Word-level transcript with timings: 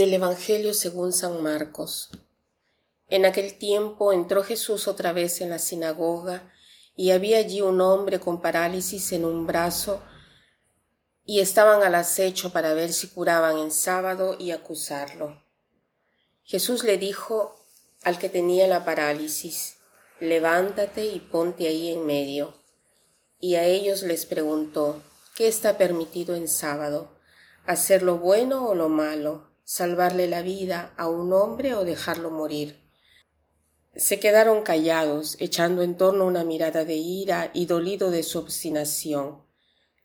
Del 0.00 0.14
Evangelio 0.14 0.72
según 0.72 1.12
San 1.12 1.42
Marcos. 1.42 2.08
En 3.10 3.26
aquel 3.26 3.58
tiempo 3.58 4.14
entró 4.14 4.42
Jesús 4.42 4.88
otra 4.88 5.12
vez 5.12 5.42
en 5.42 5.50
la 5.50 5.58
sinagoga 5.58 6.50
y 6.96 7.10
había 7.10 7.36
allí 7.36 7.60
un 7.60 7.82
hombre 7.82 8.18
con 8.18 8.40
parálisis 8.40 9.12
en 9.12 9.26
un 9.26 9.46
brazo 9.46 10.00
y 11.26 11.40
estaban 11.40 11.82
al 11.82 11.94
acecho 11.94 12.50
para 12.50 12.72
ver 12.72 12.94
si 12.94 13.08
curaban 13.08 13.58
en 13.58 13.70
sábado 13.70 14.36
y 14.38 14.52
acusarlo. 14.52 15.44
Jesús 16.44 16.82
le 16.82 16.96
dijo 16.96 17.54
al 18.02 18.18
que 18.18 18.30
tenía 18.30 18.66
la 18.68 18.86
parálisis, 18.86 19.80
levántate 20.18 21.04
y 21.04 21.20
ponte 21.20 21.68
ahí 21.68 21.90
en 21.90 22.06
medio. 22.06 22.54
Y 23.38 23.56
a 23.56 23.64
ellos 23.64 24.02
les 24.02 24.24
preguntó, 24.24 25.02
¿qué 25.36 25.46
está 25.46 25.76
permitido 25.76 26.36
en 26.36 26.48
sábado? 26.48 27.10
¿Hacer 27.66 28.02
lo 28.02 28.16
bueno 28.16 28.66
o 28.66 28.74
lo 28.74 28.88
malo? 28.88 29.49
Salvarle 29.70 30.26
la 30.26 30.42
vida 30.42 30.92
a 30.96 31.08
un 31.08 31.32
hombre 31.32 31.74
o 31.76 31.84
dejarlo 31.84 32.32
morir. 32.32 32.82
Se 33.94 34.18
quedaron 34.18 34.62
callados, 34.62 35.36
echando 35.38 35.82
en 35.82 35.96
torno 35.96 36.26
una 36.26 36.42
mirada 36.42 36.84
de 36.84 36.96
ira 36.96 37.52
y 37.54 37.66
dolido 37.66 38.10
de 38.10 38.24
su 38.24 38.40
obstinación. 38.40 39.44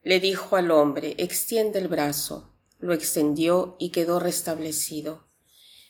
Le 0.03 0.19
dijo 0.19 0.55
al 0.55 0.69
hombre, 0.69 1.15
extiende 1.17 1.79
el 1.79 1.87
brazo. 1.87 2.53
Lo 2.77 2.93
extendió 2.93 3.75
y 3.79 3.89
quedó 3.89 4.19
restablecido. 4.19 5.25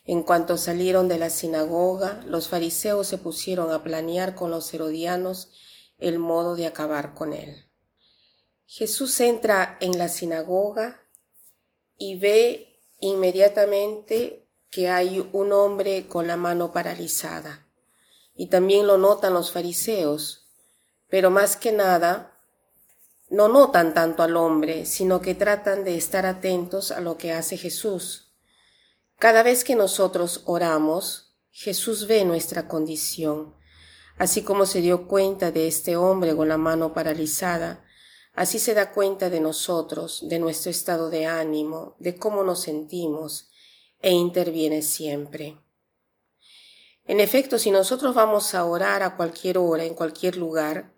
En 0.06 0.24
cuanto 0.24 0.56
salieron 0.56 1.10
de 1.10 1.20
la 1.20 1.30
sinagoga, 1.30 2.24
los 2.26 2.48
fariseos 2.48 3.08
se 3.08 3.18
pusieron 3.18 3.74
a 3.74 3.84
planear 3.84 4.36
con 4.36 4.52
los 4.52 4.74
herodianos 4.74 5.52
el 5.98 6.18
modo 6.18 6.56
de 6.56 6.66
acabar 6.66 7.14
con 7.14 7.34
él. 7.34 7.66
Jesús 8.68 9.20
entra 9.20 9.78
en 9.82 9.98
la 9.98 10.08
sinagoga 10.08 11.02
y 11.98 12.18
ve 12.20 12.72
inmediatamente 13.06 14.48
que 14.70 14.90
hay 14.90 15.28
un 15.32 15.54
hombre 15.54 16.08
con 16.08 16.28
la 16.28 16.36
mano 16.36 16.74
paralizada. 16.74 17.66
Y 18.36 18.48
también 18.48 18.88
lo 18.88 18.98
notan 18.98 19.34
los 19.34 19.52
fariseos, 19.52 20.50
pero 21.08 21.30
más 21.30 21.56
que 21.56 21.72
nada 21.72 22.38
no 23.30 23.48
notan 23.48 23.94
tanto 23.94 24.24
al 24.24 24.36
hombre, 24.36 24.86
sino 24.86 25.22
que 25.22 25.36
tratan 25.36 25.84
de 25.84 25.96
estar 25.96 26.26
atentos 26.26 26.92
a 26.92 27.00
lo 27.00 27.18
que 27.18 27.32
hace 27.32 27.58
Jesús. 27.58 28.34
Cada 29.18 29.44
vez 29.44 29.64
que 29.64 29.76
nosotros 29.76 30.42
oramos, 30.46 31.38
Jesús 31.52 32.08
ve 32.08 32.26
nuestra 32.26 32.68
condición. 32.68 33.56
Así 34.18 34.44
como 34.44 34.66
se 34.66 34.82
dio 34.82 35.08
cuenta 35.08 35.52
de 35.52 35.68
este 35.68 35.96
hombre 35.96 36.36
con 36.36 36.50
la 36.50 36.58
mano 36.58 36.94
paralizada, 36.94 37.85
Así 38.36 38.60
se 38.60 38.74
da 38.74 38.92
cuenta 38.92 39.30
de 39.30 39.40
nosotros, 39.40 40.28
de 40.28 40.40
nuestro 40.40 40.70
estado 40.70 41.10
de 41.10 41.26
ánimo, 41.26 41.96
de 42.00 42.16
cómo 42.18 42.44
nos 42.44 42.62
sentimos, 42.62 43.50
e 44.02 44.12
interviene 44.12 44.82
siempre. 44.82 45.58
En 47.06 47.20
efecto, 47.20 47.58
si 47.58 47.72
nosotros 47.72 48.14
vamos 48.14 48.54
a 48.54 48.66
orar 48.66 49.04
a 49.04 49.16
cualquier 49.16 49.58
hora, 49.58 49.84
en 49.84 49.94
cualquier 49.94 50.38
lugar, 50.38 50.94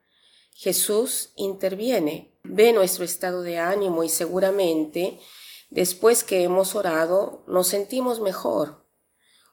Jesús 0.54 1.32
interviene, 1.36 2.34
ve 2.44 2.74
nuestro 2.74 3.06
estado 3.06 3.44
de 3.44 3.60
ánimo 3.60 4.04
y 4.04 4.10
seguramente 4.10 5.20
después 5.70 6.24
que 6.24 6.44
hemos 6.44 6.76
orado 6.76 7.44
nos 7.48 7.68
sentimos 7.68 8.20
mejor. 8.20 8.86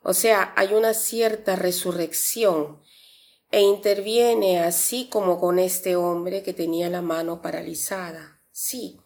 O 0.03 0.15
sea, 0.15 0.53
hay 0.57 0.75
una 0.75 0.95
cierta 0.95 1.57
resurrección 1.57 2.81
e 3.55 3.61
interviene 3.61 4.59
así 4.59 5.07
como 5.09 5.39
con 5.39 5.61
este 5.61 5.95
hombre 5.95 6.43
que 6.43 6.53
tenía 6.53 6.91
la 6.91 7.03
mano 7.03 7.41
paralizada. 7.41 8.41
Sí, 8.51 9.01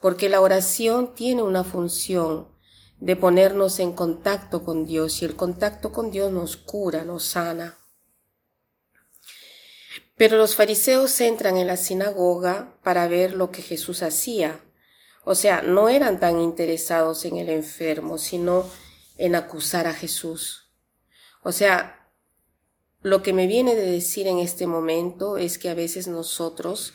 porque 0.00 0.30
la 0.30 0.40
oración 0.40 1.12
tiene 1.12 1.42
una 1.42 1.62
función 1.62 2.48
de 3.00 3.16
ponernos 3.16 3.80
en 3.80 3.92
contacto 3.92 4.64
con 4.64 4.86
Dios 4.86 5.20
y 5.20 5.26
el 5.26 5.36
contacto 5.36 5.92
con 5.92 6.10
Dios 6.10 6.32
nos 6.32 6.56
cura, 6.56 7.04
nos 7.04 7.24
sana. 7.24 7.76
Pero 10.16 10.38
los 10.38 10.56
fariseos 10.56 11.20
entran 11.20 11.58
en 11.58 11.66
la 11.66 11.76
sinagoga 11.76 12.78
para 12.82 13.06
ver 13.08 13.34
lo 13.34 13.50
que 13.50 13.60
Jesús 13.60 14.02
hacía. 14.02 14.64
O 15.22 15.34
sea, 15.34 15.60
no 15.60 15.90
eran 15.90 16.18
tan 16.18 16.40
interesados 16.40 17.26
en 17.26 17.36
el 17.36 17.50
enfermo, 17.50 18.16
sino 18.16 18.64
en 19.18 19.34
acusar 19.34 19.86
a 19.86 19.92
Jesús. 19.92 20.72
O 21.42 21.52
sea, 21.52 22.01
lo 23.02 23.22
que 23.22 23.32
me 23.32 23.46
viene 23.46 23.74
de 23.74 23.90
decir 23.90 24.26
en 24.26 24.38
este 24.38 24.66
momento 24.66 25.36
es 25.36 25.58
que 25.58 25.68
a 25.68 25.74
veces 25.74 26.06
nosotros 26.06 26.94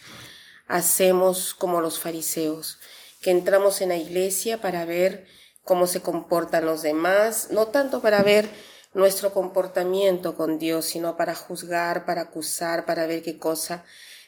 hacemos 0.68 1.54
como 1.54 1.82
los 1.82 2.00
fariseos, 2.00 2.80
que 3.22 3.32
entramos 3.32 3.82
en 3.82 3.90
la 3.90 3.98
iglesia 3.98 4.62
para 4.62 4.86
ver 4.86 5.28
cómo 5.64 5.86
se 5.86 6.02
comportan 6.02 6.66
los 6.66 6.82
demás, 6.82 7.50
no 7.52 7.68
tanto 7.68 8.02
para 8.02 8.24
ver 8.24 8.50
nuestro 8.94 9.34
comportamiento 9.34 10.36
con 10.36 10.60
Dios, 10.60 10.86
sino 10.86 11.18
para 11.18 11.36
juzgar, 11.36 12.06
para 12.06 12.22
acusar, 12.22 12.86
para 12.86 13.06
ver 13.06 13.22
qué 13.22 13.38
cosa 13.38 13.84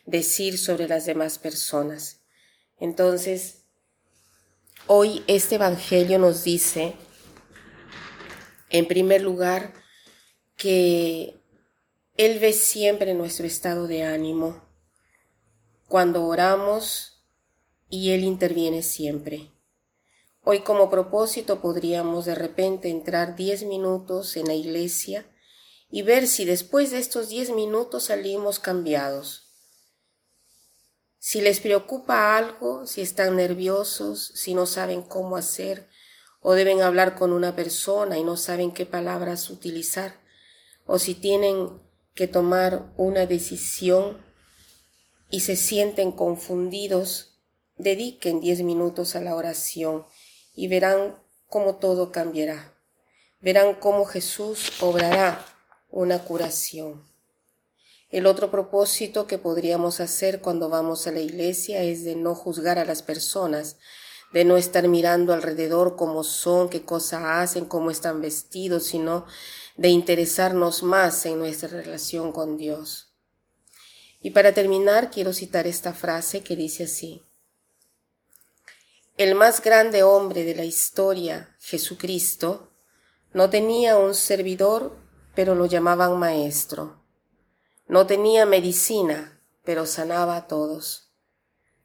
decir 0.06 0.58
sobre 0.58 0.88
las 0.88 1.06
demás 1.06 1.40
personas. 1.40 2.22
Entonces, 2.78 3.66
hoy 4.86 5.24
este 5.28 5.56
Evangelio 5.56 6.20
nos 6.20 6.44
dice, 6.44 6.96
en 8.70 8.88
primer 8.88 9.22
lugar, 9.22 9.74
que 10.56 11.39
él 12.20 12.40
ve 12.40 12.52
siempre 12.52 13.14
nuestro 13.14 13.48
estado 13.48 13.88
de 13.88 14.04
ánimo 14.04 14.62
cuando 15.88 16.26
oramos 16.26 17.24
y 17.90 18.12
Él 18.12 18.26
interviene 18.26 18.84
siempre. 18.84 19.54
Hoy 20.44 20.60
como 20.60 20.90
propósito 20.90 21.62
podríamos 21.62 22.26
de 22.26 22.36
repente 22.36 22.90
entrar 22.90 23.38
diez 23.38 23.64
minutos 23.64 24.36
en 24.36 24.48
la 24.48 24.54
iglesia 24.54 25.26
y 25.90 26.02
ver 26.02 26.28
si 26.28 26.44
después 26.44 26.92
de 26.92 26.98
estos 26.98 27.30
diez 27.30 27.52
minutos 27.52 28.04
salimos 28.04 28.60
cambiados. 28.60 29.54
Si 31.20 31.40
les 31.40 31.62
preocupa 31.62 32.36
algo, 32.36 32.86
si 32.86 33.00
están 33.00 33.38
nerviosos, 33.38 34.34
si 34.36 34.54
no 34.54 34.66
saben 34.66 35.04
cómo 35.04 35.38
hacer 35.38 35.88
o 36.42 36.52
deben 36.52 36.82
hablar 36.82 37.16
con 37.16 37.32
una 37.32 37.56
persona 37.56 38.18
y 38.18 38.26
no 38.26 38.36
saben 38.36 38.74
qué 38.74 38.86
palabras 38.86 39.50
utilizar, 39.50 40.20
o 40.86 41.00
si 41.00 41.16
tienen 41.16 41.88
que 42.20 42.28
tomar 42.28 42.92
una 42.98 43.26
decisión 43.26 44.18
y 45.30 45.40
se 45.40 45.56
sienten 45.56 46.12
confundidos, 46.12 47.40
dediquen 47.78 48.42
diez 48.42 48.62
minutos 48.62 49.16
a 49.16 49.22
la 49.22 49.38
oración 49.38 50.06
y 50.54 50.68
verán 50.68 51.16
cómo 51.48 51.76
todo 51.76 52.12
cambiará. 52.12 52.74
Verán 53.40 53.74
cómo 53.74 54.04
Jesús 54.04 54.82
obrará 54.82 55.46
una 55.92 56.26
curación. 56.26 57.06
El 58.10 58.26
otro 58.26 58.52
propósito 58.52 59.26
que 59.26 59.38
podríamos 59.38 60.02
hacer 60.02 60.42
cuando 60.42 60.68
vamos 60.68 61.08
a 61.08 61.14
la 61.14 61.22
iglesia 61.22 61.84
es 61.84 62.04
de 62.04 62.18
no 62.18 62.36
juzgar 62.36 62.80
a 62.80 62.84
las 62.84 63.02
personas, 63.02 63.78
de 64.32 64.46
no 64.46 64.58
estar 64.58 64.88
mirando 64.88 65.34
alrededor 65.34 65.96
cómo 65.96 66.24
son, 66.24 66.70
qué 66.70 66.84
cosas 66.84 67.24
hacen, 67.26 67.66
cómo 67.66 67.92
están 67.92 68.22
vestidos, 68.22 68.86
sino 68.86 69.26
de 69.78 69.90
interesarnos 69.90 70.84
más 70.84 71.26
en 71.26 71.40
nuestra 71.40 71.70
relación 71.70 72.32
con 72.32 72.58
Dios. 72.58 73.14
Y 74.22 74.32
para 74.32 74.54
terminar, 74.54 75.12
quiero 75.12 75.34
citar 75.34 75.66
esta 75.68 75.94
frase 75.94 76.42
que 76.42 76.56
dice 76.56 76.84
así. 76.84 77.24
El 79.18 79.36
más 79.36 79.62
grande 79.62 80.04
hombre 80.04 80.44
de 80.44 80.56
la 80.56 80.66
historia, 80.66 81.56
Jesucristo, 81.60 82.72
no 83.34 83.50
tenía 83.50 83.98
un 83.98 84.14
servidor, 84.16 84.98
pero 85.36 85.56
lo 85.56 85.66
llamaban 85.66 86.18
maestro. 86.18 87.04
No 87.88 88.06
tenía 88.06 88.46
medicina, 88.46 89.42
pero 89.64 89.86
sanaba 89.86 90.36
a 90.36 90.48
todos. 90.48 91.12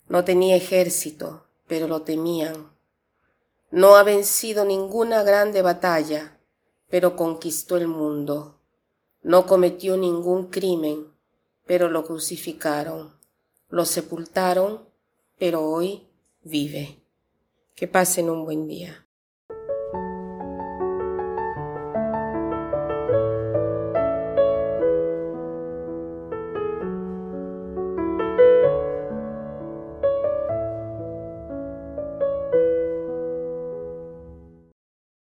No 0.09 0.25
tenía 0.25 0.57
ejército, 0.57 1.44
pero 1.67 1.89
lo 1.89 2.03
temían. 2.03 2.71
No 3.71 3.97
ha 3.97 4.03
vencido 4.03 4.65
ninguna 4.65 5.23
grande 5.23 5.63
batalla, 5.63 6.39
pero 6.89 7.17
conquistó 7.17 7.77
el 7.77 7.89
mundo. 7.89 8.61
No 9.23 9.47
cometió 9.47 9.97
ningún 9.97 10.49
crimen, 10.49 11.13
pero 11.67 11.91
lo 11.91 12.05
crucificaron. 12.05 13.15
Lo 13.69 13.85
sepultaron, 13.85 14.89
pero 15.39 15.63
hoy 15.63 16.07
vive. 16.43 17.01
Que 17.75 17.89
pasen 17.89 18.31
un 18.31 18.45
buen 18.45 18.69
día. 18.69 19.04